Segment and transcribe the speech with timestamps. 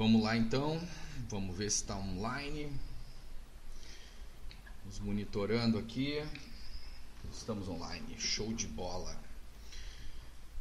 [0.00, 0.80] Vamos lá então,
[1.28, 2.72] vamos ver se está online.
[4.86, 6.24] Nos monitorando aqui.
[7.30, 9.14] Estamos online, show de bola.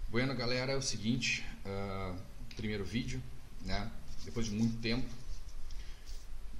[0.10, 2.20] Bueno, galera, é o seguinte, uh,
[2.58, 3.24] primeiro vídeo,
[3.62, 3.90] né?
[4.26, 5.10] Depois de muito tempo.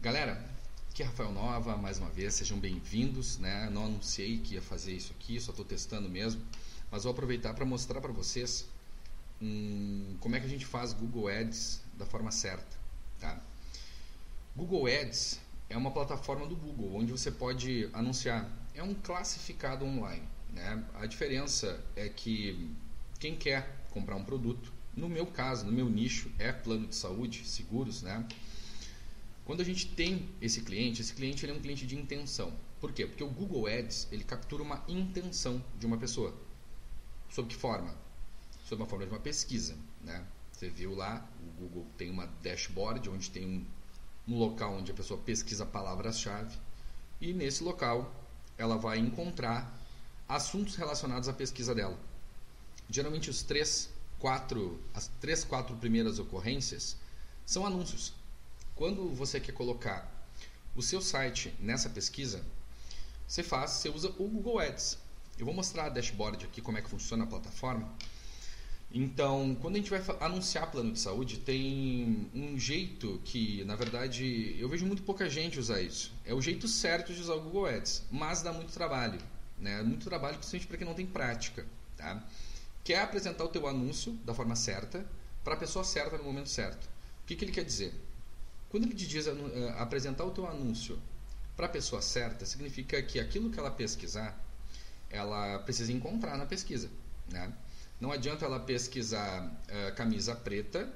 [0.02, 0.42] Galera,
[0.90, 3.70] aqui é Rafael Nova, mais uma vez, sejam bem-vindos, né?
[3.70, 6.42] Não anunciei que ia fazer isso aqui, só estou testando mesmo,
[6.90, 8.66] mas vou aproveitar para mostrar para vocês
[9.42, 12.79] um, como é que a gente faz Google Ads da forma certa?
[14.60, 18.46] Google Ads é uma plataforma do Google onde você pode anunciar.
[18.76, 20.28] É um classificado online.
[20.52, 20.86] Né?
[20.96, 22.70] A diferença é que
[23.22, 27.48] quem quer comprar um produto, no meu caso, no meu nicho, é plano de saúde,
[27.48, 28.28] seguros, né?
[29.46, 32.54] Quando a gente tem esse cliente, esse cliente ele é um cliente de intenção.
[32.82, 33.08] Por quê?
[33.08, 36.38] Porque o Google Ads ele captura uma intenção de uma pessoa.
[37.30, 37.96] Sob que forma?
[38.66, 40.22] Sob uma forma de uma pesquisa, né?
[40.52, 43.79] Você viu lá, o Google tem uma dashboard onde tem um
[44.30, 46.56] no local onde a pessoa pesquisa palavras-chave
[47.20, 48.14] e nesse local
[48.60, 49.76] ela vai encontrar
[50.28, 51.98] assuntos relacionados à pesquisa dela.
[52.88, 56.96] Geralmente os três, quatro, as três, quatro primeiras ocorrências
[57.44, 58.14] são anúncios.
[58.76, 60.08] Quando você quer colocar
[60.76, 62.46] o seu site nessa pesquisa,
[63.28, 65.00] você faz, você usa o Google Ads.
[65.40, 67.92] Eu vou mostrar a dashboard aqui como é que funciona a plataforma.
[68.92, 74.56] Então, quando a gente vai anunciar plano de saúde, tem um jeito que, na verdade,
[74.60, 76.12] eu vejo muito pouca gente usar isso.
[76.26, 79.20] É o jeito certo de usar o Google Ads, mas dá muito trabalho.
[79.60, 79.84] Né?
[79.84, 81.66] Muito trabalho, principalmente para quem não tem prática.
[81.96, 82.24] Tá?
[82.84, 85.06] Quer apresentar o teu anúncio da forma certa,
[85.44, 86.86] para a pessoa certa no momento certo.
[87.24, 87.94] O que, que ele quer dizer?
[88.70, 89.34] Quando ele te diz uh,
[89.78, 91.00] apresentar o teu anúncio
[91.56, 94.40] para a pessoa certa, significa que aquilo que ela pesquisar,
[95.12, 96.90] ela precisa encontrar na pesquisa.
[97.30, 97.54] Né?
[98.00, 100.92] Não adianta ela pesquisar uh, camisa preta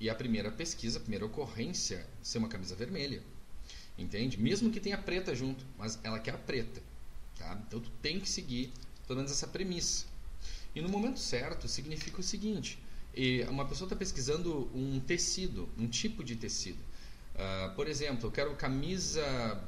[0.00, 3.22] e a primeira pesquisa, a primeira ocorrência, ser uma camisa vermelha.
[3.96, 4.36] Entende?
[4.36, 6.80] Mesmo que tenha preta junto, mas ela quer a preta.
[7.36, 7.60] Tá?
[7.66, 8.72] Então tu tem que seguir
[9.06, 10.06] pelo menos essa premissa.
[10.74, 12.78] E no momento certo significa o seguinte:
[13.48, 16.78] uma pessoa está pesquisando um tecido, um tipo de tecido.
[17.34, 19.24] Uh, por exemplo, eu quero camisa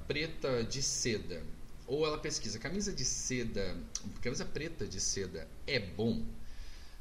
[0.07, 1.43] preta de seda.
[1.87, 3.77] Ou ela pesquisa camisa de seda,
[4.21, 6.23] camisa preta de seda é bom?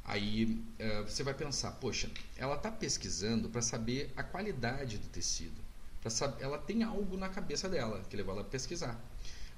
[0.10, 5.62] Aí uh, você vai pensar, poxa, ela está pesquisando para saber a qualidade do tecido.
[6.10, 9.00] Saber, ela tem algo na cabeça dela que levou ela a pesquisar.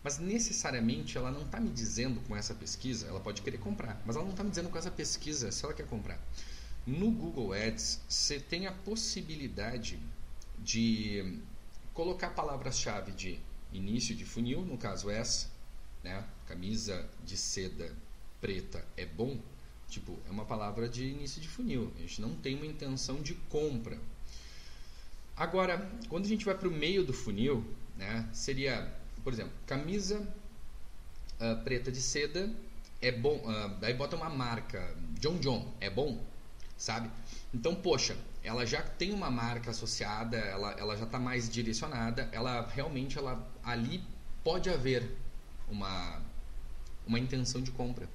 [0.03, 4.17] Mas necessariamente ela não está me dizendo com essa pesquisa, ela pode querer comprar, mas
[4.17, 6.19] ela não está me dizendo com essa pesquisa se ela quer comprar.
[6.85, 9.97] No Google Ads, você tem a possibilidade
[10.59, 11.39] de
[11.93, 13.39] colocar palavras-chave de
[13.71, 15.47] início de funil, no caso essa,
[16.03, 16.25] né?
[16.45, 17.95] camisa de seda
[18.41, 19.39] preta é bom,
[19.91, 21.91] Tipo, é uma palavra de início de funil.
[21.97, 23.99] A gente não tem uma intenção de compra.
[25.35, 27.65] Agora, quando a gente vai para o meio do funil,
[27.97, 28.89] né, seria,
[29.21, 30.21] por exemplo, camisa
[31.41, 32.49] uh, preta de seda
[33.01, 33.35] é bom.
[33.35, 36.23] Uh, daí bota uma marca, John John, é bom,
[36.77, 37.11] sabe?
[37.53, 42.65] Então, poxa, ela já tem uma marca associada, ela, ela já está mais direcionada, ela
[42.73, 44.01] realmente ela ali
[44.41, 45.17] pode haver
[45.67, 46.21] uma,
[47.05, 48.07] uma intenção de compra.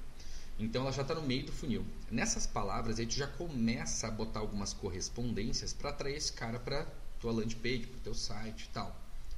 [0.59, 1.85] Então ela já está no meio do funil.
[2.09, 6.85] Nessas palavras, a gente já começa a botar algumas correspondências para atrair esse cara para
[7.19, 8.95] tua landing page, para teu site e tal,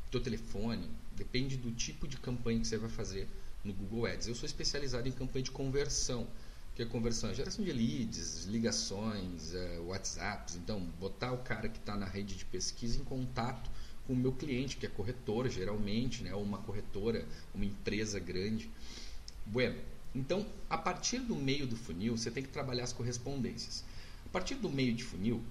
[0.10, 0.90] teu telefone.
[1.16, 3.28] Depende do tipo de campanha que você vai fazer
[3.64, 4.28] no Google Ads.
[4.28, 6.26] Eu sou especializado em campanha de conversão,
[6.76, 10.56] que é conversão, geração de leads, ligações, uh, WhatsApps.
[10.56, 13.70] Então, botar o cara que está na rede de pesquisa em contato
[14.08, 18.70] com o meu cliente, que é corretor, geralmente, né, ou uma corretora, uma empresa grande.
[19.46, 19.78] Bueno,
[20.14, 23.84] então, a partir do meio do funil, você tem que trabalhar as correspondências.
[24.26, 25.42] A partir do meio de funil,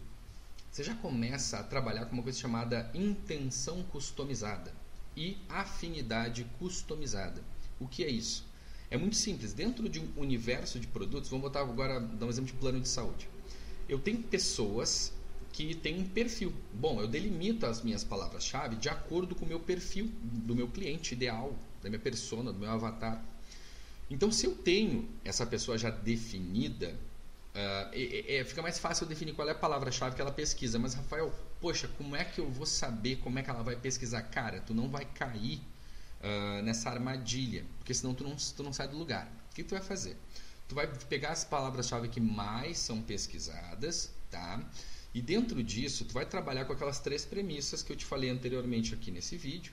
[0.71, 4.73] você já começa a trabalhar com uma coisa chamada intenção customizada
[5.17, 7.43] e afinidade customizada.
[7.81, 8.47] O que é isso?
[8.91, 9.53] É muito simples.
[9.53, 12.89] Dentro de um universo de produtos, vamos botar agora, dar um exemplo de plano de
[12.89, 13.29] saúde.
[13.89, 15.13] Eu tenho pessoas
[15.53, 16.53] que têm um perfil.
[16.73, 21.15] Bom, eu delimito as minhas palavras-chave de acordo com o meu perfil do meu cliente
[21.15, 23.25] ideal, da minha persona, do meu avatar.
[24.11, 26.89] Então, se eu tenho essa pessoa já definida,
[27.55, 30.79] uh, é, é, fica mais fácil eu definir qual é a palavra-chave que ela pesquisa.
[30.79, 34.23] Mas, Rafael, poxa, como é que eu vou saber como é que ela vai pesquisar?
[34.23, 35.61] Cara, tu não vai cair
[36.21, 39.31] uh, nessa armadilha, porque senão tu não, tu não sai do lugar.
[39.51, 40.17] O que tu vai fazer?
[40.69, 44.63] Tu vai pegar as palavras-chave que mais são pesquisadas, tá?
[45.15, 48.95] E dentro disso, tu vai trabalhar com aquelas três premissas que eu te falei anteriormente
[48.95, 49.73] aqui nesse vídeo,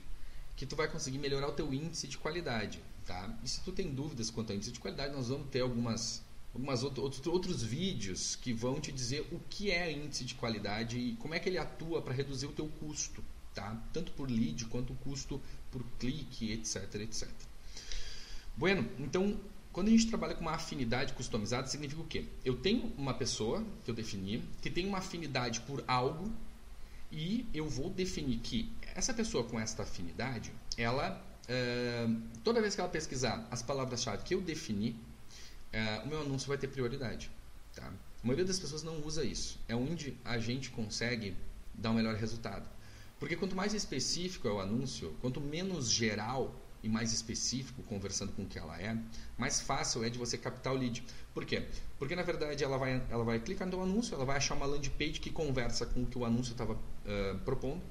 [0.56, 2.82] que tu vai conseguir melhorar o teu índice de qualidade.
[3.06, 3.38] Tá?
[3.44, 6.82] E se tu tem dúvidas quanto ao índice de qualidade, nós vamos ter algumas, algumas
[6.82, 11.32] outros, outros vídeos que vão te dizer o que é índice de qualidade e como
[11.32, 13.22] é que ele atua para reduzir o teu custo,
[13.54, 13.80] tá?
[13.92, 17.28] Tanto por lead quanto o custo por clique, etc, etc.
[18.56, 19.38] Bueno, então
[19.76, 22.24] quando a gente trabalha com uma afinidade customizada, significa o quê?
[22.42, 26.32] Eu tenho uma pessoa que eu defini que tem uma afinidade por algo
[27.12, 31.22] e eu vou definir que essa pessoa com esta afinidade, ela
[32.42, 34.90] toda vez que ela pesquisar as palavras-chave que eu defini,
[35.72, 37.30] uh, o meu anúncio vai ter prioridade.
[37.74, 37.86] Tá?
[37.86, 39.58] A maioria das pessoas não usa isso.
[39.68, 41.36] É onde a gente consegue
[41.74, 42.68] dar um melhor resultado.
[43.18, 48.42] Porque quanto mais específico é o anúncio, quanto menos geral e mais específico, conversando com
[48.42, 48.96] o que ela é,
[49.38, 51.02] mais fácil é de você captar o lead.
[51.32, 51.66] Por quê?
[51.98, 54.90] Porque na verdade ela vai, ela vai clicar no anúncio, ela vai achar uma landing
[54.90, 57.82] page que conversa com o que o anúncio estava uh, propondo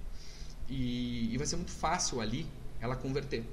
[0.70, 2.48] e, e vai ser muito fácil ali
[2.80, 3.46] ela converter.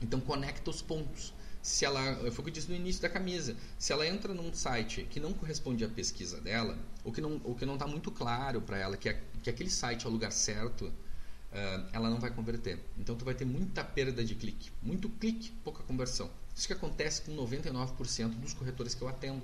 [0.00, 1.34] Então conecta os pontos.
[1.62, 4.52] Se ela, foi o que eu disse no início da camisa, se ela entra num
[4.54, 8.10] site que não corresponde à pesquisa dela, ou que não ou que não está muito
[8.10, 12.18] claro para ela que, é, que aquele site é o lugar certo, uh, ela não
[12.18, 12.80] vai converter.
[12.98, 16.30] Então tu vai ter muita perda de clique, muito clique, pouca conversão.
[16.56, 19.42] Isso que acontece com 99% dos corretores que eu atendo.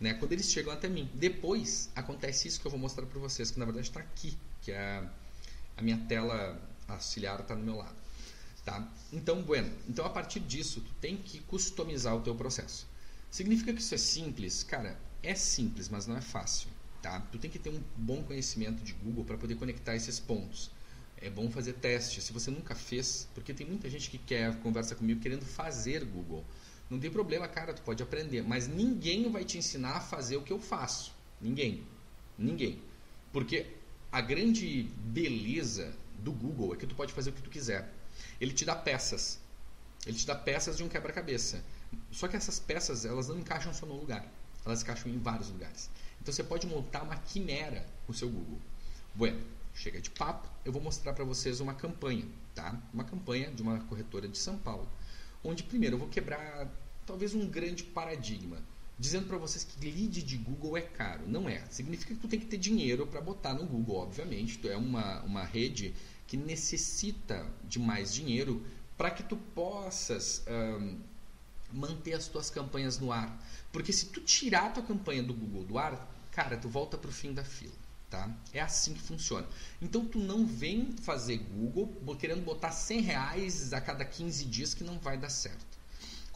[0.00, 0.14] Né?
[0.14, 1.08] Quando eles chegam até mim.
[1.14, 4.72] Depois acontece isso que eu vou mostrar para vocês, que na verdade está aqui, que
[4.72, 5.10] é a,
[5.76, 8.05] a minha tela auxiliar está no meu lado.
[8.66, 8.86] Tá?
[9.10, 12.86] Então, bueno, então a partir disso, tu tem que customizar o teu processo.
[13.30, 14.62] Significa que isso é simples?
[14.62, 16.68] Cara, é simples, mas não é fácil.
[17.00, 17.20] Tá?
[17.32, 20.70] Tu tem que ter um bom conhecimento de Google para poder conectar esses pontos
[21.18, 22.20] é bom fazer teste.
[22.20, 26.44] Se você nunca fez, porque tem muita gente que quer conversa comigo querendo fazer Google.
[26.88, 30.42] Não tem problema, cara, tu pode aprender, mas ninguém vai te ensinar a fazer o
[30.42, 31.12] que eu faço.
[31.40, 31.84] Ninguém.
[32.38, 32.80] Ninguém.
[33.32, 33.66] Porque
[34.12, 37.92] a grande beleza do Google é que tu pode fazer o que tu quiser.
[38.40, 39.38] Ele te dá peças.
[40.06, 41.62] Ele te dá peças de um quebra-cabeça.
[42.10, 44.26] Só que essas peças, elas não encaixam só no lugar.
[44.64, 45.90] Elas encaixam em vários lugares.
[46.20, 48.60] Então você pode montar uma quimera com o seu Google.
[49.14, 49.40] Bueno,
[49.74, 52.80] chega de papo, eu vou mostrar para vocês uma campanha, tá?
[52.92, 54.88] Uma campanha de uma corretora de São Paulo,
[55.44, 56.68] onde primeiro eu vou quebrar
[57.06, 58.58] talvez um grande paradigma,
[58.98, 61.22] dizendo para vocês que lead de Google é caro.
[61.26, 61.64] Não é.
[61.70, 64.58] Significa que tu tem que ter dinheiro para botar no Google, obviamente.
[64.58, 65.94] Tu é uma, uma rede
[66.26, 68.64] que necessita de mais dinheiro
[68.96, 70.98] para que tu possas um,
[71.72, 73.42] manter as tuas campanhas no ar.
[73.72, 77.10] Porque se tu tirar a tua campanha do Google do ar, cara, tu volta para
[77.10, 77.74] o fim da fila.
[78.08, 78.30] Tá?
[78.52, 79.46] É assim que funciona.
[79.82, 84.84] Então tu não vem fazer Google querendo botar 100 reais a cada 15 dias que
[84.84, 85.75] não vai dar certo.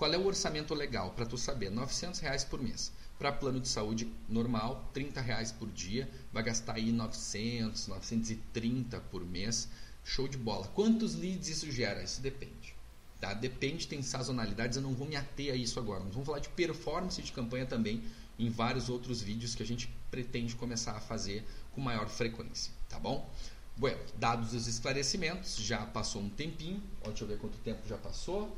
[0.01, 1.69] Qual é o orçamento legal para tu saber?
[1.69, 2.91] 900 reais por mês.
[3.19, 9.23] Para plano de saúde normal, 30 reais por dia, vai gastar aí 900, 930 por
[9.23, 9.69] mês.
[10.03, 10.67] Show de bola.
[10.69, 12.03] Quantos leads isso gera?
[12.03, 12.75] Isso depende.
[13.21, 13.35] Tá?
[13.35, 16.03] Depende, tem sazonalidades, eu não vou me ater a isso agora.
[16.03, 18.03] Nós vamos falar de performance de campanha também
[18.39, 22.99] em vários outros vídeos que a gente pretende começar a fazer com maior frequência, tá
[22.99, 23.31] bom?
[23.77, 28.57] Bueno, dados os esclarecimentos, já passou um tempinho, deixa eu ver quanto tempo já passou,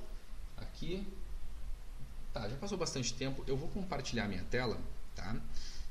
[0.57, 1.05] aqui,
[2.33, 4.79] tá, já passou bastante tempo, eu vou compartilhar minha tela,
[5.15, 5.37] tá,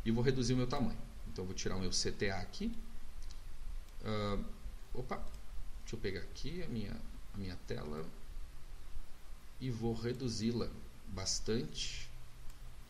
[0.04, 0.98] e vou reduzir o meu tamanho,
[1.32, 2.76] então eu vou tirar o meu CTA aqui,
[4.02, 4.44] uh,
[4.94, 5.18] opa,
[5.82, 6.96] deixa eu pegar aqui a minha,
[7.34, 8.06] a minha tela,
[9.60, 10.70] e vou reduzi-la
[11.08, 12.10] bastante,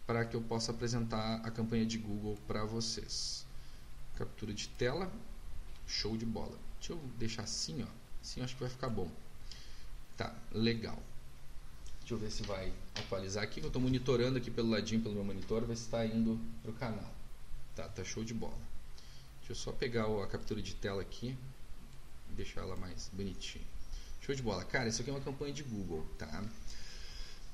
[0.07, 3.45] para que eu possa apresentar a campanha de Google para vocês
[4.21, 5.11] captura de tela,
[5.87, 6.57] show de bola.
[6.77, 7.87] Deixa eu deixar assim, ó.
[8.21, 9.09] Assim eu acho que vai ficar bom.
[10.15, 11.01] Tá, legal.
[12.11, 13.61] Deixa eu ver se vai atualizar aqui.
[13.61, 16.73] Eu estou monitorando aqui pelo ladinho, pelo meu monitor, ver se está indo para o
[16.73, 17.09] canal.
[17.73, 18.57] Tá, tá show de bola.
[19.39, 21.37] Deixa eu só pegar a captura de tela aqui
[22.29, 23.63] e deixar ela mais bonitinha.
[24.19, 24.65] Show de bola.
[24.65, 26.43] Cara, isso aqui é uma campanha de Google, tá?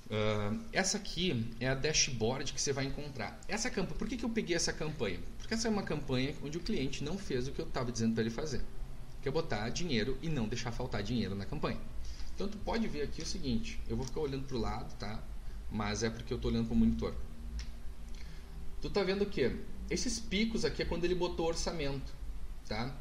[0.07, 3.39] Uh, essa aqui é a dashboard que você vai encontrar.
[3.47, 5.19] Essa campanha, por que, que eu peguei essa campanha?
[5.37, 8.15] Porque essa é uma campanha onde o cliente não fez o que eu estava dizendo
[8.15, 8.63] para ele fazer,
[9.21, 11.79] que é botar dinheiro e não deixar faltar dinheiro na campanha.
[12.37, 15.23] Então tu pode ver aqui o seguinte, eu vou ficar olhando para o lado, tá?
[15.71, 17.15] Mas é porque eu estou olhando para o monitor.
[18.79, 19.55] Tu tá vendo o que?
[19.89, 22.13] Esses picos aqui é quando ele botou o orçamento,
[22.67, 22.95] tá?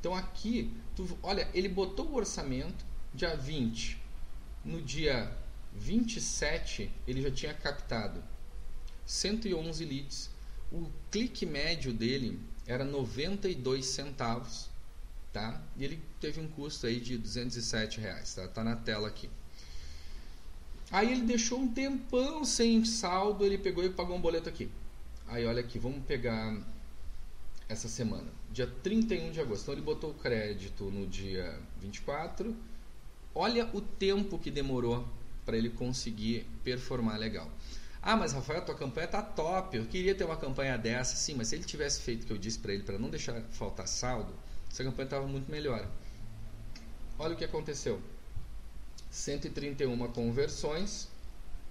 [0.00, 2.84] Então aqui, tu, olha, ele botou o orçamento
[3.14, 4.02] dia 20,
[4.64, 5.32] no dia
[5.74, 8.20] 27 ele já tinha captado
[9.06, 10.28] 111 leads.
[10.72, 14.68] O clique médio dele era 92 centavos,
[15.32, 15.60] tá?
[15.76, 18.46] E ele teve um custo aí de 207 reais, tá?
[18.48, 19.30] Tá na tela aqui.
[20.90, 24.70] Aí ele deixou um tempão sem saldo, ele pegou e pagou um boleto aqui.
[25.26, 26.54] Aí olha aqui, vamos pegar
[27.68, 29.62] essa semana, dia 31 de agosto.
[29.62, 32.54] Então ele botou o crédito no dia 24.
[33.34, 35.08] Olha o tempo que demorou
[35.46, 37.50] para ele conseguir performar legal.
[38.02, 39.76] Ah, mas Rafael, tua campanha tá top.
[39.76, 41.16] Eu queria ter uma campanha dessa.
[41.16, 43.40] Sim, mas se ele tivesse feito o que eu disse para ele para não deixar
[43.52, 44.34] faltar saldo,
[44.72, 45.86] essa campanha estava muito melhor.
[47.18, 48.00] Olha o que aconteceu.
[49.10, 51.08] 131 conversões,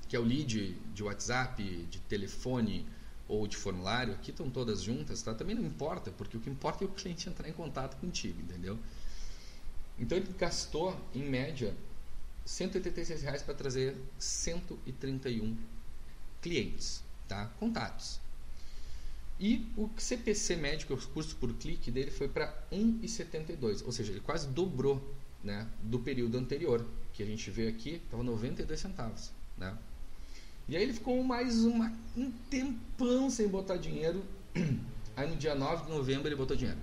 [0.08, 2.86] que é o lead de WhatsApp, de telefone
[3.28, 5.34] ou de formulário, aqui estão todas juntas, tá?
[5.34, 8.78] Também não importa, porque o que importa é o cliente entrar em contato contigo, entendeu?
[9.98, 11.76] Então ele gastou, em média,
[12.46, 15.58] 186 reais para trazer 131
[16.40, 17.48] clientes, tá?
[17.60, 18.20] Contatos.
[19.42, 24.20] E o CPC médico, o custo por clique dele foi para 1,72, ou seja, ele
[24.20, 25.02] quase dobrou,
[25.44, 29.76] né, do período anterior, que a gente vê aqui, estava 92 centavos, né?
[30.70, 34.24] E aí ele ficou mais uma, um tempão sem botar dinheiro.
[35.18, 36.80] Aí no dia 9 de novembro ele botou dinheiro.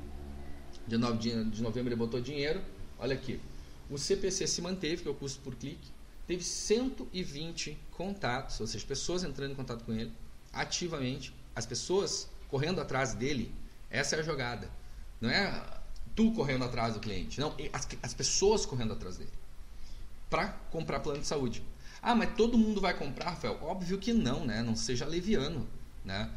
[0.86, 2.60] Dia 9 de novembro ele botou dinheiro.
[2.98, 3.40] Olha aqui.
[3.88, 5.88] O CPC se manteve, que é o custo por clique.
[6.26, 10.12] Teve 120 contatos, ou seja, pessoas entrando em contato com ele
[10.52, 11.32] ativamente.
[11.56, 13.54] As pessoas correndo atrás dele.
[13.90, 14.70] Essa é a jogada.
[15.20, 15.78] Não é
[16.14, 17.40] tu correndo atrás do cliente.
[17.40, 19.32] Não, as, as pessoas correndo atrás dele.
[20.28, 21.62] Para comprar plano de saúde.
[22.02, 23.58] Ah, mas todo mundo vai comprar, Rafael?
[23.62, 24.62] Óbvio que não, né?
[24.62, 25.66] Não seja leviano,
[26.04, 26.30] né?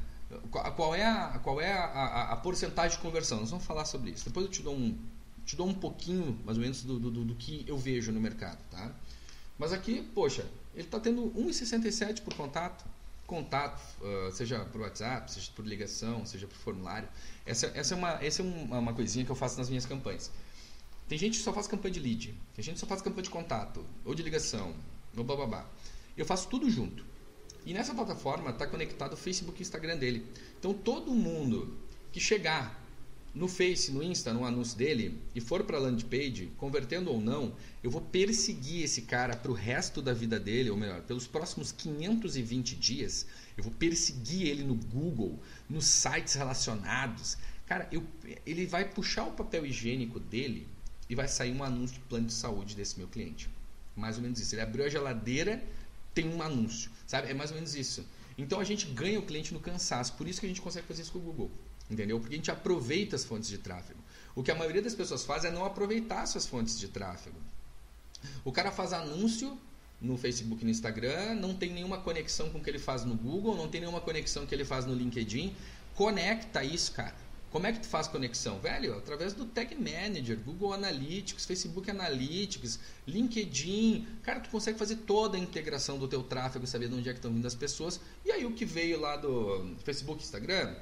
[0.50, 3.40] Qual é a, qual é a, a, a porcentagem de conversão?
[3.42, 4.26] Nós vamos falar sobre isso.
[4.26, 4.98] Depois eu te dou um,
[5.46, 8.60] te dou um pouquinho, mais ou menos, do, do, do que eu vejo no mercado,
[8.70, 8.92] tá?
[9.58, 12.86] Mas aqui, poxa, ele está tendo 1,67 por contato.
[13.32, 17.08] Contato, uh, seja por WhatsApp, seja por ligação, seja por formulário.
[17.46, 20.30] Essa, essa é, uma, essa é uma, uma coisinha que eu faço nas minhas campanhas.
[21.08, 23.30] Tem gente que só faz campanha de lead, tem gente que só faz campanha de
[23.30, 24.76] contato, ou de ligação,
[25.14, 25.66] no bababá.
[26.18, 27.06] Eu faço tudo junto.
[27.66, 30.28] E nessa plataforma está conectado o Facebook e o Instagram dele.
[30.60, 31.78] Então todo mundo
[32.12, 32.81] que chegar
[33.34, 37.22] no Face, no Insta, no anúncio dele e for para a landing page, convertendo ou
[37.22, 41.28] não, eu vou perseguir esse cara para o resto da vida dele, ou melhor, pelos
[41.28, 47.38] próximos 520 dias, eu vou perseguir ele no Google, nos sites relacionados.
[47.66, 48.04] Cara, eu,
[48.46, 50.68] ele vai puxar o papel higiênico dele
[51.10, 53.50] e vai sair um anúncio de plano de saúde desse meu cliente.
[53.96, 54.56] Mais ou menos isso.
[54.56, 55.64] Ele abriu a geladeira,
[56.14, 56.92] tem um anúncio.
[57.08, 57.30] Sabe?
[57.30, 58.06] É mais ou menos isso.
[58.38, 60.14] Então a gente ganha o cliente no cansaço.
[60.14, 61.52] Por isso que a gente consegue fazer isso com o Google.
[61.92, 62.22] Entendeu?
[62.22, 64.00] Porque a gente aproveita as fontes de tráfego.
[64.34, 67.36] O que a maioria das pessoas faz é não aproveitar suas fontes de tráfego.
[68.46, 69.58] O cara faz anúncio
[70.00, 73.14] no Facebook e no Instagram, não tem nenhuma conexão com o que ele faz no
[73.16, 75.54] Google, não tem nenhuma conexão que ele faz no LinkedIn.
[75.94, 77.14] Conecta isso, cara.
[77.52, 78.60] Como é que tu faz conexão?
[78.60, 84.08] Velho, através do Tag Manager, Google Analytics, Facebook Analytics, LinkedIn.
[84.24, 87.20] Cara, tu consegue fazer toda a integração do teu tráfego, saber de onde é que
[87.20, 88.00] estão vindo as pessoas.
[88.24, 90.74] E aí o que veio lá do Facebook, Instagram,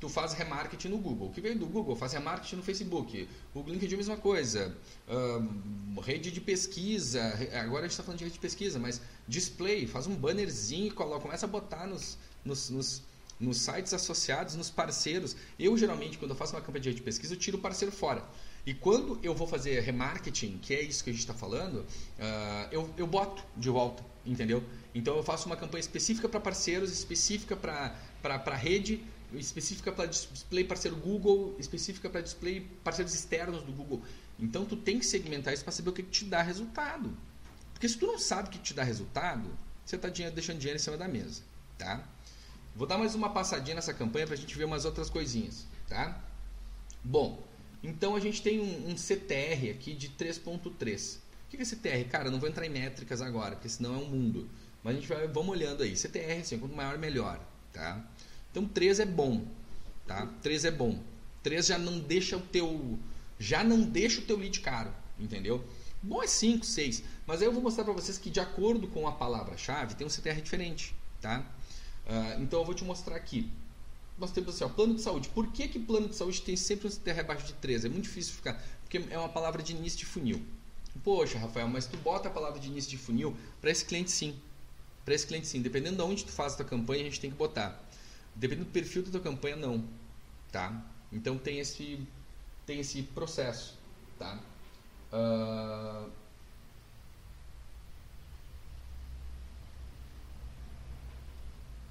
[0.00, 1.28] tu faz remarketing no Google.
[1.28, 3.28] O que veio do Google, faz remarketing no Facebook.
[3.54, 4.76] O LinkedIn é a mesma coisa.
[5.08, 7.22] Um, rede de pesquisa.
[7.54, 10.90] Agora a gente está falando de rede de pesquisa, mas display, faz um bannerzinho e
[10.90, 13.02] coloca, começa a botar nos, nos, nos
[13.38, 15.36] nos sites associados, nos parceiros.
[15.58, 18.24] Eu, geralmente, quando eu faço uma campanha de pesquisa, eu tiro o parceiro fora.
[18.66, 22.68] E quando eu vou fazer remarketing, que é isso que a gente está falando, uh,
[22.70, 24.62] eu, eu boto de volta, entendeu?
[24.94, 29.02] Então eu faço uma campanha específica para parceiros, específica para rede,
[29.34, 34.02] específica para display parceiro Google, específica para display parceiros externos do Google.
[34.38, 37.16] Então tu tem que segmentar isso para saber o que, que te dá resultado.
[37.72, 39.50] Porque se tu não sabe o que te dá resultado,
[39.84, 41.42] você está deixando dinheiro em cima da mesa,
[41.76, 42.06] tá?
[42.74, 46.22] Vou dar mais uma passadinha nessa campanha para a gente ver umas outras coisinhas, tá?
[47.02, 47.42] Bom,
[47.82, 51.18] então a gente tem um, um CTR aqui de 3.3.
[51.18, 52.08] O que é CTR?
[52.10, 54.48] Cara, não vou entrar em métricas agora, porque senão é um mundo.
[54.82, 55.96] Mas a gente vai, vamos olhando aí.
[55.96, 57.40] CTR, assim, quanto maior, melhor,
[57.72, 58.04] tá?
[58.50, 59.44] Então 3 é bom,
[60.06, 60.26] tá?
[60.42, 60.98] 3 é bom.
[61.42, 62.98] 3 já não deixa o teu
[63.38, 65.64] já não deixa o teu lead caro, entendeu?
[66.02, 69.06] Bom é 5, 6, mas aí eu vou mostrar para vocês que de acordo com
[69.06, 71.44] a palavra-chave tem um CTR diferente, tá?
[72.06, 73.48] Uh, então eu vou te mostrar aqui.
[74.18, 75.28] Nós temos assim, ó, plano de saúde.
[75.28, 77.86] Por que, que plano de saúde tem sempre um CTR abaixo de 13?
[77.86, 80.44] É muito difícil ficar, porque é uma palavra de início de funil.
[81.04, 84.34] Poxa, Rafael, mas tu bota a palavra de início de funil para esse cliente sim.
[85.04, 85.62] Para esse cliente sim.
[85.62, 87.80] Dependendo de onde tu faz a tua campanha, a gente tem que botar.
[88.38, 89.84] Dependendo do perfil da tua campanha, não.
[90.52, 90.84] Tá?
[91.12, 92.00] Então tem esse,
[92.64, 93.76] tem esse processo.
[94.18, 94.38] Tá?
[95.12, 96.10] Uh,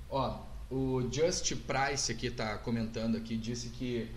[0.10, 0.39] Ó,
[0.72, 4.10] o Just Price aqui está comentando aqui, disse que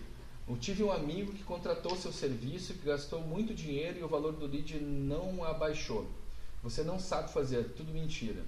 [0.47, 4.31] eu tive um amigo que contratou seu serviço, que gastou muito dinheiro e o valor
[4.33, 6.09] do lead não abaixou.
[6.63, 8.41] Você não sabe fazer, tudo mentira.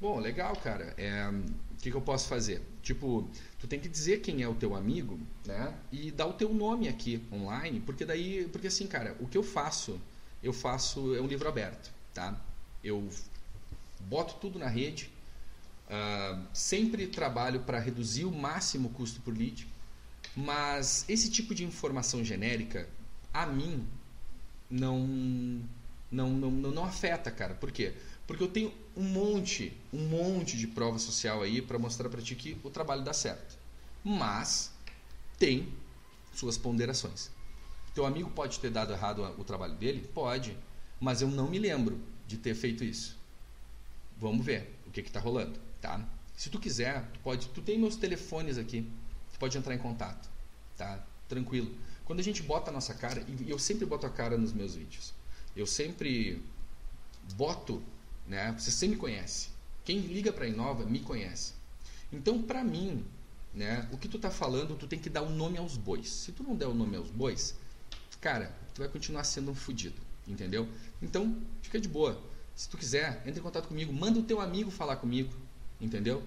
[0.00, 0.94] Bom, legal, cara.
[0.96, 2.62] É, o que, que, eu posso fazer?
[2.82, 3.28] Tipo,
[3.58, 5.74] tu tem que dizer quem é o teu amigo, né?
[5.92, 9.42] E dar o teu nome aqui online, porque daí, porque assim, cara, o que eu
[9.42, 10.00] faço,
[10.42, 12.40] eu faço é um livro aberto, tá?
[12.82, 13.08] Eu
[14.08, 15.10] boto tudo na rede,
[15.90, 19.66] Uh, sempre trabalho para reduzir o máximo o custo por lead,
[20.36, 22.88] mas esse tipo de informação genérica,
[23.34, 23.84] a mim,
[24.70, 25.00] não,
[26.08, 27.54] não, não, não, afeta, cara.
[27.54, 27.92] Por quê?
[28.24, 32.34] Porque eu tenho um monte, um monte de prova social aí para mostrar para ti
[32.34, 33.58] que o trabalho dá certo.
[34.04, 34.72] Mas
[35.38, 35.72] tem
[36.34, 37.30] suas ponderações.
[37.94, 40.08] Teu amigo pode ter dado errado o trabalho dele?
[40.14, 40.56] Pode.
[41.00, 43.18] Mas eu não me lembro de ter feito isso.
[44.18, 46.06] Vamos ver o que está rolando, tá?
[46.36, 48.86] Se tu quiser, tu pode, tu tem meus telefones aqui,
[49.32, 50.28] tu pode entrar em contato,
[50.76, 51.04] tá?
[51.28, 51.74] Tranquilo.
[52.04, 54.74] Quando a gente bota a nossa cara, e eu sempre boto a cara nos meus
[54.74, 55.12] vídeos,
[55.56, 56.42] eu sempre
[57.34, 57.82] boto,
[58.30, 58.54] né?
[58.56, 59.48] Você me conhece.
[59.84, 61.52] Quem liga para Inova me conhece.
[62.12, 63.04] Então, para mim,
[63.52, 66.08] né, o que tu tá falando, tu tem que dar o um nome aos bois.
[66.08, 67.56] Se tu não der o um nome aos bois,
[68.20, 70.68] cara, tu vai continuar sendo um fudido, entendeu?
[71.02, 72.22] Então, fica de boa.
[72.54, 75.34] Se tu quiser, entre em contato comigo, manda o teu amigo falar comigo,
[75.80, 76.22] entendeu?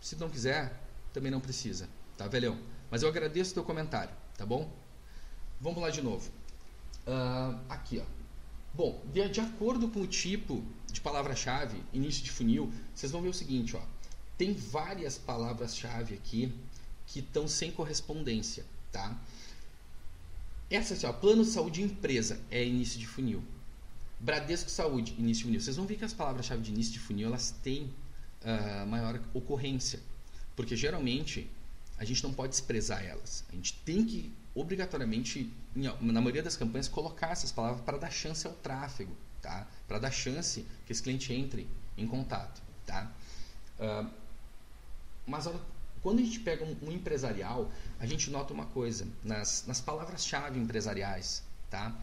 [0.00, 0.80] Se não quiser,
[1.12, 2.56] também não precisa, tá, velhão?
[2.92, 4.72] Mas eu agradeço o teu comentário, tá bom?
[5.60, 6.30] Vamos lá de novo.
[7.04, 8.04] Uh, aqui, ó.
[8.72, 10.64] Bom, de, de acordo com o tipo
[10.98, 13.82] de palavra-chave, início de funil, vocês vão ver o seguinte, ó.
[14.36, 16.52] Tem várias palavras-chave aqui
[17.06, 19.16] que estão sem correspondência, tá?
[20.70, 23.42] Essa assim, ó, plano de saúde empresa é início de funil.
[24.20, 25.60] Bradesco Saúde, início de funil.
[25.60, 27.84] Vocês vão ver que as palavras-chave de início de funil elas têm
[28.42, 30.00] uh, maior ocorrência,
[30.54, 31.50] porque geralmente
[31.96, 33.44] a gente não pode desprezar elas.
[33.50, 38.46] A gente tem que obrigatoriamente, na maioria das campanhas, colocar essas palavras para dar chance
[38.46, 39.66] ao tráfego, tá?
[39.86, 43.10] Para dar chance que esse cliente entre em contato, tá?
[43.78, 44.10] Uh,
[45.26, 45.60] mas olha,
[46.02, 50.58] quando a gente pega um, um, empresarial, a gente nota uma coisa nas, nas palavras-chave
[50.58, 51.94] empresariais, tá?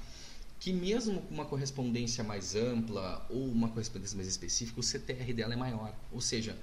[0.59, 5.53] Que mesmo com uma correspondência mais ampla ou uma correspondência mais específica, o CTR dela
[5.53, 5.93] é maior.
[6.11, 6.57] Ou seja,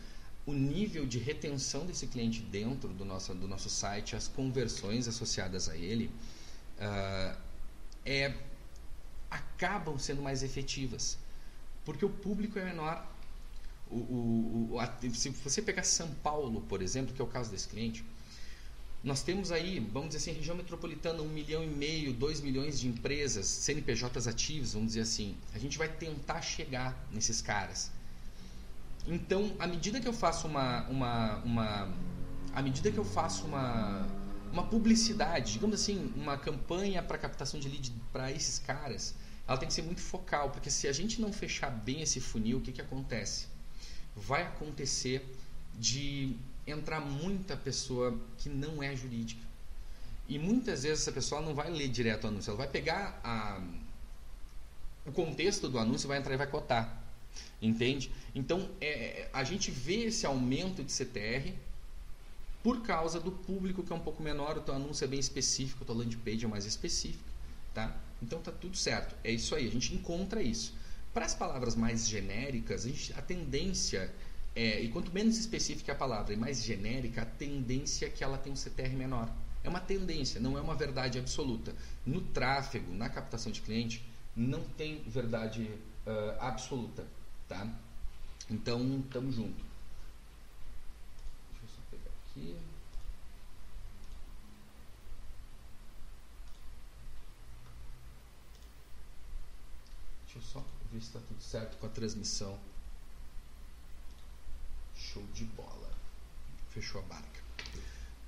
[0.44, 5.68] o nível de retenção desse cliente dentro do nosso, do nosso site, as conversões associadas
[5.68, 6.10] a ele,
[6.78, 7.36] uh,
[8.04, 8.34] é,
[9.32, 11.18] acabam sendo mais efetivas.
[11.84, 13.06] Porque o público é menor.
[13.90, 17.50] O, o, o, a, se você pegar São Paulo, por exemplo, que é o caso
[17.50, 18.04] desse cliente,
[19.02, 22.86] nós temos aí, vamos dizer assim, região metropolitana, um milhão e meio, dois milhões de
[22.86, 25.36] empresas, CNPJs ativos, vamos dizer assim.
[25.54, 27.90] A gente vai tentar chegar nesses caras.
[29.06, 31.92] Então, à medida que eu faço uma, uma, uma
[32.54, 34.06] à medida que eu faço uma,
[34.52, 39.16] uma publicidade, digamos assim, uma campanha para captação de lead para esses caras,
[39.52, 42.56] ela tem que ser muito focal, porque se a gente não fechar bem esse funil,
[42.56, 43.46] o que, que acontece?
[44.16, 45.22] Vai acontecer
[45.78, 46.34] de
[46.66, 49.42] entrar muita pessoa que não é jurídica.
[50.26, 53.62] E muitas vezes essa pessoa não vai ler direto o anúncio, ela vai pegar a,
[55.04, 57.02] o contexto do anúncio, vai entrar e vai cotar.
[57.60, 58.10] Entende?
[58.34, 61.52] Então é, a gente vê esse aumento de CTR
[62.62, 65.82] por causa do público que é um pouco menor, o teu anúncio é bem específico,
[65.82, 67.24] o teu landing page é mais específico.
[67.74, 67.94] Tá?
[68.22, 69.14] Então tá tudo certo.
[69.24, 70.74] É isso aí, a gente encontra isso.
[71.12, 74.10] Para as palavras mais genéricas, a, gente, a tendência
[74.54, 78.36] é, e quanto menos específica a palavra e mais genérica, a tendência é que ela
[78.36, 79.32] tenha um CTR menor.
[79.64, 81.74] É uma tendência, não é uma verdade absoluta.
[82.04, 84.04] No tráfego, na captação de cliente,
[84.36, 85.70] não tem verdade
[86.06, 87.06] uh, absoluta,
[87.48, 87.66] tá?
[88.50, 89.64] Então, tamo junto.
[91.50, 92.56] Deixa eu só pegar aqui.
[100.26, 102.58] Deixa eu só ver se está tudo certo com a transmissão.
[104.94, 105.90] Show de bola.
[106.70, 107.42] Fechou a barca.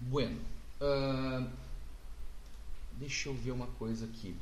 [0.00, 0.40] Bueno.
[0.81, 1.48] Uh,
[2.94, 4.37] deixa eu ver uma coisa aqui.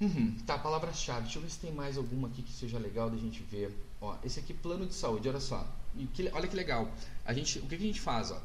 [0.00, 1.22] Uhum, tá, palavra-chave.
[1.22, 3.72] Deixa eu ver se tem mais alguma aqui que seja legal da gente ver.
[4.00, 5.66] Ó, esse aqui, plano de saúde, olha só.
[6.12, 6.92] Que, olha que legal.
[7.24, 8.30] A gente, o que, que a gente faz?
[8.30, 8.40] Ó?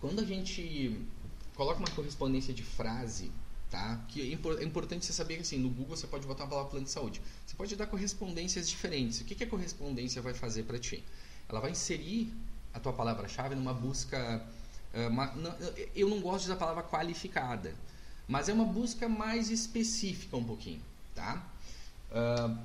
[0.00, 1.06] Quando a gente
[1.54, 3.32] coloca uma correspondência de frase,
[3.70, 4.04] tá?
[4.08, 6.70] Que é, é importante você saber que assim, no Google você pode botar uma palavra
[6.70, 7.20] plano de saúde.
[7.46, 9.20] Você pode dar correspondências diferentes.
[9.20, 11.04] O que, que a correspondência vai fazer para ti?
[11.48, 12.32] ela vai inserir
[12.74, 14.44] a tua palavra-chave numa busca.
[15.10, 15.54] Uma, não,
[15.94, 17.74] eu não gosto da palavra qualificada,
[18.26, 20.80] mas é uma busca mais específica um pouquinho,
[21.14, 21.46] tá?
[22.10, 22.58] Uh,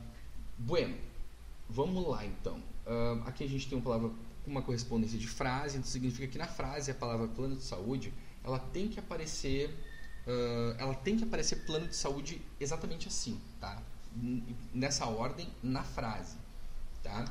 [0.58, 0.96] bueno,
[1.70, 2.58] vamos lá então.
[2.86, 4.12] Uh, aqui a gente tem uma palavra
[4.46, 8.14] uma correspondência de frase, então significa que na frase a palavra plano de saúde
[8.44, 9.74] ela tem que aparecer,
[10.28, 13.82] uh, ela tem que aparecer plano de saúde exatamente assim, tá?
[14.74, 16.38] Nessa ordem na frase,
[17.02, 17.26] tá?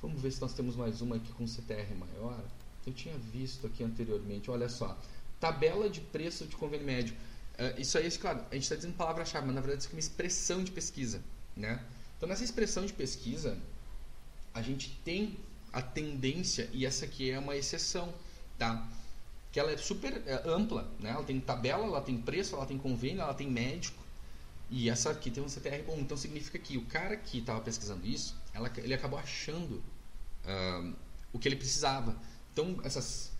[0.00, 2.42] Vamos ver se nós temos mais uma aqui com CTR maior.
[2.86, 4.96] Eu tinha visto aqui anteriormente, olha só.
[5.40, 7.14] Tabela de preço de convênio médio.
[7.54, 10.00] Uh, isso aí, claro, a gente está dizendo palavra-chave, mas na verdade isso é uma
[10.00, 11.22] expressão de pesquisa.
[11.56, 11.84] Né?
[12.16, 13.58] Então, nessa expressão de pesquisa,
[14.54, 15.36] a gente tem
[15.72, 18.12] a tendência, e essa aqui é uma exceção,
[18.56, 18.88] tá?
[19.50, 21.10] Que ela é super é, ampla, né?
[21.10, 24.02] Ela tem tabela, ela tem preço, ela tem convênio, ela tem médico.
[24.70, 25.98] E essa aqui tem um CTR bom.
[25.98, 29.82] Então significa que o cara que estava pesquisando isso, ela, ele acabou achando
[30.44, 30.94] uh,
[31.32, 32.14] o que ele precisava.
[32.52, 33.30] Então essas,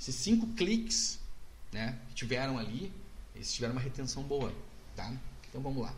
[0.00, 1.18] esses cinco cliques
[1.72, 2.92] né, que tiveram ali,
[3.34, 4.52] eles tiveram uma retenção boa.
[4.96, 5.12] Tá?
[5.48, 5.94] Então vamos lá.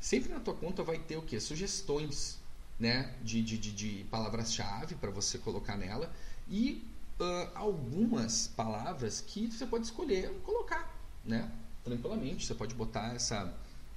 [0.00, 1.38] Sempre na tua conta vai ter o que?
[1.40, 2.38] Sugestões
[2.78, 6.12] né, de, de, de, de palavras-chave para você colocar nela
[6.48, 6.84] e
[7.20, 11.50] uh, algumas palavras que você pode escolher colocar, né?
[11.82, 13.52] Tranquilamente, você pode botar essa,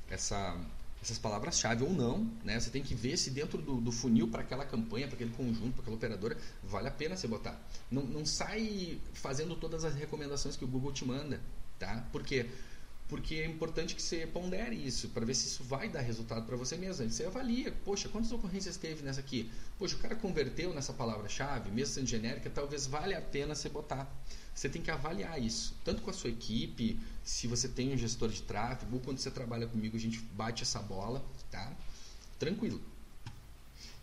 [0.10, 0.58] essa,
[1.02, 2.60] essas palavras-chave ou não, né?
[2.60, 5.74] Você tem que ver se dentro do, do funil para aquela campanha, para aquele conjunto,
[5.74, 7.60] para aquela operadora, vale a pena você botar.
[7.90, 11.40] Não, não sai fazendo todas as recomendações que o Google te manda,
[11.80, 12.06] tá?
[12.12, 12.48] Porque
[13.08, 16.58] porque é importante que você pondere isso para ver se isso vai dar resultado para
[16.58, 17.10] você mesmo.
[17.10, 19.50] Você avalia, poxa, quantas ocorrências teve nessa aqui?
[19.80, 24.12] Poxa, o cara converteu nessa palavra-chave, mesmo sendo genérica, talvez valha a pena você botar.
[24.54, 28.30] Você tem que avaliar isso, tanto com a sua equipe, se você tem um gestor
[28.30, 31.72] de tráfego, quando você trabalha comigo, a gente bate essa bola, tá?
[32.40, 32.82] Tranquilo.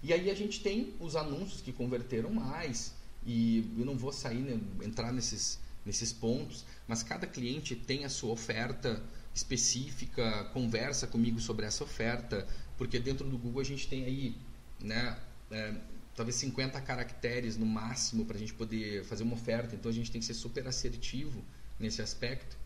[0.02, 2.94] E aí a gente tem os anúncios que converteram mais,
[3.26, 8.08] e eu não vou sair, né, entrar nesses nesses pontos, mas cada cliente tem a
[8.08, 9.02] sua oferta
[9.34, 12.46] específica, conversa comigo sobre essa oferta,
[12.78, 14.36] porque dentro do Google a gente tem aí,
[14.80, 15.18] né,
[15.50, 15.74] é,
[16.14, 20.10] talvez 50 caracteres no máximo para a gente poder fazer uma oferta, então a gente
[20.10, 21.44] tem que ser super assertivo
[21.78, 22.56] nesse aspecto,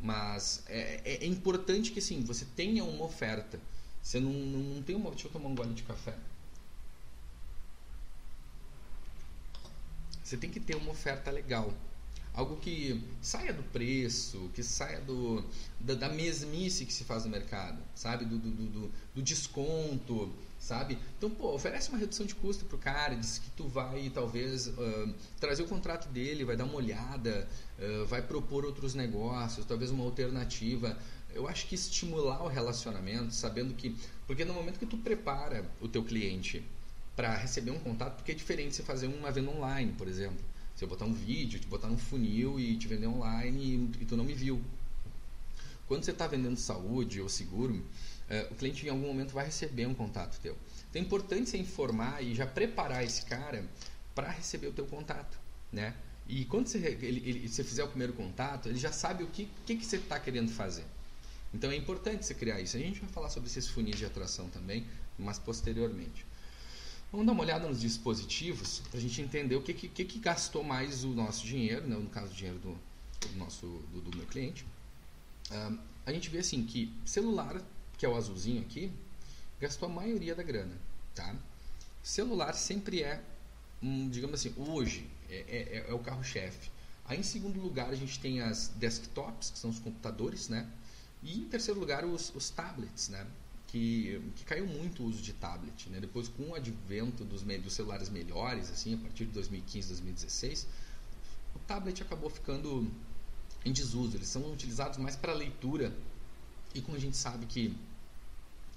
[0.00, 3.58] mas é, é, é importante que sim, você tenha uma oferta,
[4.02, 5.10] você não, não tem uma...
[5.10, 6.14] Deixa eu tomar um gole de café.
[10.22, 11.74] Você tem que ter uma oferta legal
[12.38, 15.44] algo que saia do preço, que saia do,
[15.80, 18.24] da, da mesmice que se faz no mercado, sabe?
[18.24, 20.96] Do, do, do, do, desconto, sabe?
[21.16, 25.14] Então, pô, oferece uma redução de custo pro cara, diz que tu vai talvez uh,
[25.40, 30.04] trazer o contrato dele, vai dar uma olhada, uh, vai propor outros negócios, talvez uma
[30.04, 30.96] alternativa.
[31.34, 33.96] Eu acho que estimular o relacionamento, sabendo que...
[34.28, 36.64] Porque no momento que tu prepara o teu cliente
[37.16, 40.38] para receber um contato, porque é diferente você fazer uma venda online, por exemplo
[40.78, 44.06] se eu botar um vídeo, te botar um funil e te vender online e, e
[44.06, 44.62] tu não me viu.
[45.88, 47.84] Quando você está vendendo saúde ou seguro,
[48.30, 50.56] eh, o cliente em algum momento vai receber um contato teu.
[50.88, 53.64] Então é importante você informar e já preparar esse cara
[54.14, 55.36] para receber o teu contato,
[55.72, 55.96] né?
[56.28, 59.48] E quando você, ele, ele, você fizer o primeiro contato, ele já sabe o que,
[59.66, 60.84] que, que você está querendo fazer.
[61.52, 62.76] Então é importante você criar isso.
[62.76, 64.86] A gente vai falar sobre esses funis de atração também,
[65.18, 66.24] mas posteriormente.
[67.10, 70.62] Vamos dar uma olhada nos dispositivos para a gente entender o que, que, que, gastou
[70.62, 71.96] mais o nosso dinheiro, né?
[71.96, 72.78] no caso o dinheiro do,
[73.26, 74.66] do nosso, do, do, meu cliente.
[76.04, 77.62] A gente vê assim que celular,
[77.96, 78.92] que é o azulzinho aqui,
[79.58, 80.76] gastou a maioria da grana.
[81.14, 81.34] Tá?
[82.02, 83.22] Celular sempre é,
[83.82, 86.70] um, digamos assim, hoje é, é, é o carro-chefe.
[87.06, 90.68] Aí em segundo lugar a gente tem as desktops, que são os computadores, né?
[91.22, 93.26] E em terceiro lugar os, os tablets, né?
[93.68, 95.88] Que, que caiu muito o uso de tablet.
[95.90, 96.00] Né?
[96.00, 100.66] Depois, com o advento dos, dos celulares melhores, assim, a partir de 2015, 2016,
[101.54, 102.90] o tablet acabou ficando
[103.64, 104.16] em desuso.
[104.16, 105.94] Eles são utilizados mais para leitura.
[106.74, 107.74] E como a gente sabe que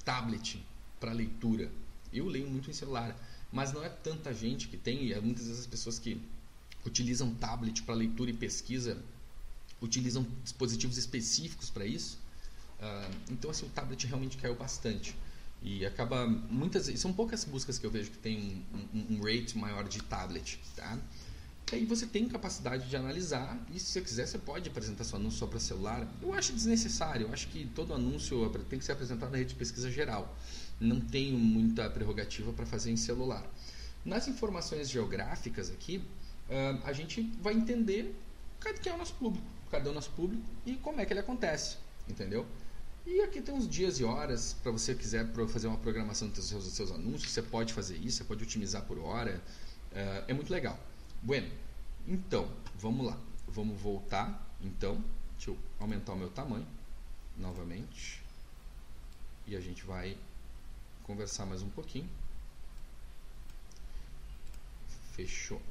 [0.03, 0.63] tablet
[0.99, 1.71] para leitura,
[2.13, 3.15] eu leio muito em celular,
[3.51, 6.21] mas não é tanta gente que tem, é muitas vezes as pessoas que
[6.85, 9.01] utilizam tablet para leitura e pesquisa
[9.81, 12.19] utilizam dispositivos específicos para isso.
[12.81, 15.15] Uh, então assim o tablet realmente caiu bastante
[15.61, 19.55] e acaba muitas são poucas buscas que eu vejo que tem um, um, um rate
[19.57, 20.97] maior de tablet, tá?
[21.71, 25.17] E aí você tem capacidade de analisar e se você quiser você pode apresentar seu
[25.17, 26.05] anúncio só para celular.
[26.21, 29.55] Eu acho desnecessário, eu acho que todo anúncio tem que ser apresentado na rede de
[29.55, 30.35] pesquisa geral.
[30.79, 33.45] Não tenho muita prerrogativa para fazer em celular.
[34.03, 35.97] Nas informações geográficas aqui,
[36.49, 38.13] uh, a gente vai entender
[38.81, 41.77] quem é o nosso público, cadê o nosso público e como é que ele acontece,
[42.09, 42.45] entendeu?
[43.05, 46.65] E aqui tem uns dias e horas para você quiser fazer uma programação dos seus,
[46.65, 47.31] dos seus anúncios.
[47.31, 49.41] Você pode fazer isso, você pode otimizar por hora.
[49.91, 50.79] Uh, é muito legal.
[51.21, 51.51] Bueno,
[52.07, 53.17] então, vamos lá.
[53.47, 54.47] Vamos voltar.
[54.61, 55.03] Então,
[55.35, 56.67] deixa eu aumentar o meu tamanho
[57.37, 58.21] novamente.
[59.47, 60.15] E a gente vai
[61.03, 62.09] conversar mais um pouquinho.
[65.13, 65.61] Fechou.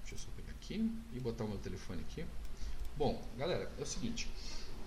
[0.00, 2.26] Deixa eu só pegar aqui e botar o meu telefone aqui.
[2.96, 4.28] Bom, galera, é o seguinte.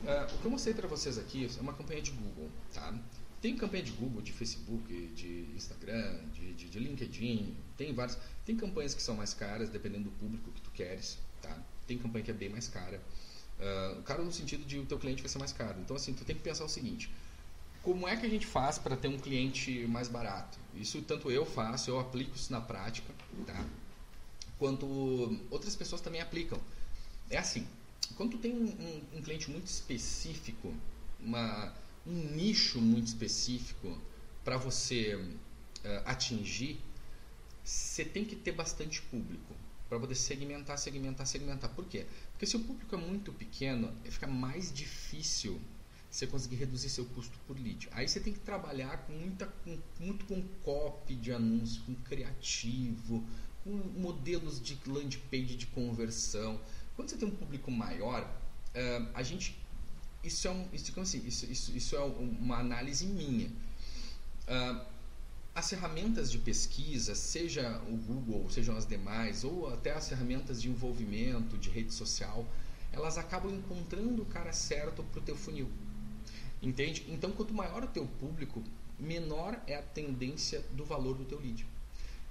[0.03, 2.93] Uh, o que eu mostrei para vocês aqui é uma campanha de Google, tá?
[3.41, 8.17] Tem campanha de Google, de Facebook, de Instagram, de, de, de LinkedIn, tem várias.
[8.45, 11.55] Tem campanhas que são mais caras, dependendo do público que tu queres, tá?
[11.85, 13.01] Tem campanha que é bem mais cara.
[13.59, 15.79] Uh, caro no sentido de o teu cliente vai ser mais caro.
[15.79, 17.11] Então, assim, tu tem que pensar o seguinte.
[17.83, 20.59] como é que a gente faz para ter um cliente mais barato?
[20.75, 23.13] Isso tanto eu faço, eu aplico isso na prática,
[23.45, 23.65] tá?
[24.59, 24.85] Quanto
[25.49, 26.59] outras pessoas também aplicam.
[27.29, 27.67] É assim,
[28.15, 30.73] quando tu tem um, um, cliente muito específico,
[31.19, 31.73] uma,
[32.05, 33.99] um nicho muito específico
[34.43, 36.79] para você uh, atingir,
[37.63, 39.53] você tem que ter bastante público
[39.89, 41.69] para poder segmentar, segmentar, segmentar.
[41.71, 42.05] Por quê?
[42.31, 45.59] Porque se o público é muito pequeno, fica mais difícil
[46.09, 47.87] você conseguir reduzir seu custo por lead.
[47.91, 53.23] Aí você tem que trabalhar com muita, com, muito com copy de anúncio, com criativo,
[53.63, 56.59] com modelos de landing page de conversão.
[56.97, 59.57] Quando você tem um público maior, uh, a gente
[60.23, 63.47] isso é um, isso, assim, isso, isso, isso é uma análise minha.
[63.47, 64.85] Uh,
[65.55, 70.69] as ferramentas de pesquisa, seja o Google, sejam as demais, ou até as ferramentas de
[70.69, 72.45] envolvimento, de rede social,
[72.91, 75.69] elas acabam encontrando o cara certo para o teu funil.
[76.61, 77.05] Entende?
[77.07, 78.63] Então, quanto maior o teu público,
[78.99, 81.65] menor é a tendência do valor do teu lead.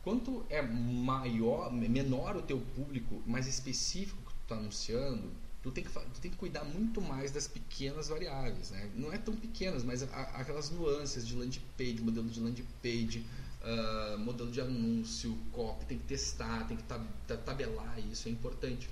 [0.02, 5.30] Quanto é maior, menor o teu público, mais específico está anunciando,
[5.62, 8.70] tu tem, que, tu tem que cuidar muito mais das pequenas variáveis.
[8.70, 8.90] Né?
[8.94, 13.24] Não é tão pequenas, mas a, aquelas nuances de landing page, modelo de landing page,
[13.62, 17.04] uh, modelo de anúncio, copy, tem que testar, tem que tab
[17.44, 18.88] tabelar isso, é importante.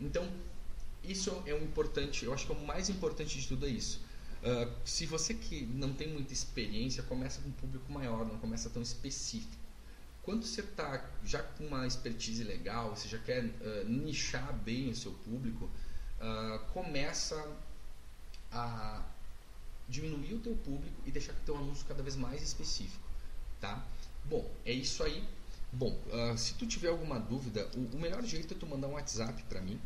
[0.00, 0.28] Então,
[1.04, 4.00] isso é um importante, eu acho que é o mais importante de tudo é isso
[4.42, 8.68] Uh, se você que não tem muita experiência, começa com um público maior, não começa
[8.68, 9.61] tão específico.
[10.22, 14.94] Quando você está já com uma expertise legal, você já quer uh, nichar bem o
[14.94, 17.44] seu público, uh, começa
[18.52, 19.04] a
[19.88, 23.04] diminuir o teu público e deixar o teu anúncio cada vez mais específico,
[23.60, 23.84] tá?
[24.24, 25.26] Bom, é isso aí.
[25.72, 25.98] Bom,
[26.36, 29.60] se tu tiver alguma dúvida, o, o melhor jeito é tu mandar um WhatsApp para
[29.60, 29.80] mim.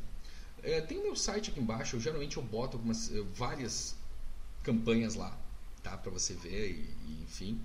[0.58, 3.96] Uh, tem o meu site aqui embaixo, eu, geralmente eu boto algumas, várias
[4.62, 5.34] campanhas lá,
[5.82, 5.96] tá?
[5.96, 7.58] Para você ver e, e, enfim.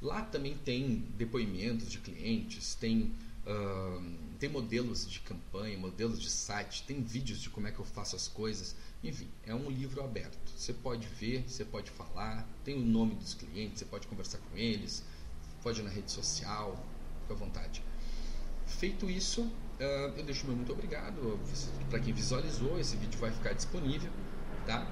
[0.00, 3.12] Lá também tem depoimentos de clientes, tem
[3.46, 7.84] uh, tem modelos de campanha, modelos de site, tem vídeos de como é que eu
[7.84, 8.76] faço as coisas.
[9.02, 10.38] Enfim, é um livro aberto.
[10.56, 14.56] Você pode ver, você pode falar, tem o nome dos clientes, você pode conversar com
[14.56, 15.02] eles,
[15.62, 16.86] pode ir na rede social,
[17.22, 17.82] fica à vontade.
[18.66, 21.40] Feito isso, uh, eu deixo meu muito obrigado
[21.90, 22.78] para quem visualizou.
[22.78, 24.12] Esse vídeo vai ficar disponível,
[24.64, 24.86] tá?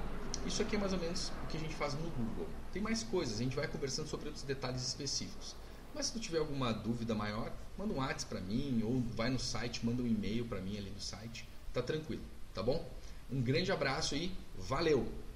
[0.47, 2.49] Isso aqui é mais ou menos o que a gente faz no Google.
[2.71, 5.57] Tem mais coisas, a gente vai conversando sobre outros detalhes específicos.
[5.93, 9.39] Mas se tu tiver alguma dúvida maior, manda um WhatsApp para mim ou vai no
[9.39, 11.49] site, manda um e-mail para mim ali no site.
[11.73, 12.89] Tá tranquilo, tá bom?
[13.29, 15.26] Um grande abraço e valeu!